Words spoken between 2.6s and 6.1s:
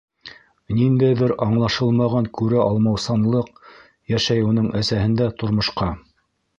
алмаусанлыҡ йәшәй уның әсәһендә тормошҡа.